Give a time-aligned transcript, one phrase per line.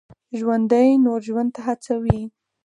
[0.39, 2.19] ژوندي نور ژوند ته هڅوي